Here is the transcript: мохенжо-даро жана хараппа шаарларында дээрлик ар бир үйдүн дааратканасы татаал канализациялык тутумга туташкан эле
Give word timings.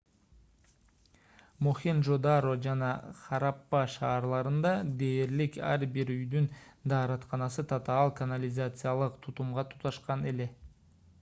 мохенжо-даро 1.65 2.53
жана 2.67 2.87
хараппа 3.19 3.81
шаарларында 3.95 4.71
дээрлик 5.03 5.59
ар 5.73 5.85
бир 5.99 6.11
үйдүн 6.15 6.47
дааратканасы 6.93 7.65
татаал 7.73 8.13
канализациялык 8.21 9.21
тутумга 9.27 9.65
туташкан 9.75 10.25
эле 10.33 10.49